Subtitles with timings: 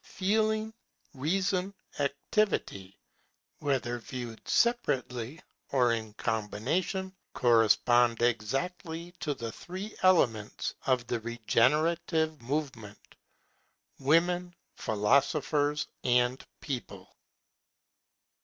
[0.17, 0.73] Feeling,
[1.13, 2.97] Reason, Activity,
[3.59, 5.39] whether viewed separately
[5.71, 13.13] or in combination, correspond exactly to the three elements of the regenerative movement,
[13.99, 17.15] Women, Philosophers, and People.